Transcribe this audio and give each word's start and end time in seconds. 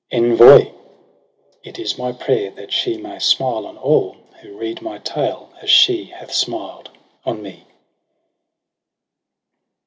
ac, 0.09 0.17
ENVOr 0.17 0.61
IT 1.63 1.77
IS 1.77 1.95
MY 1.95 2.11
PRAYER 2.13 2.49
THAT 2.49 2.73
SHE 2.73 2.97
MAY 2.97 3.19
SMILE 3.19 3.67
ON 3.67 3.77
ALL 3.77 4.17
WHO 4.41 4.57
READ 4.57 4.81
MY 4.81 4.97
TALE 4.97 5.53
AS 5.61 5.69
SHE 5.69 6.05
HATH 6.05 6.33
SMILED 6.33 6.89
ON 7.23 7.43
ME. 7.43 7.67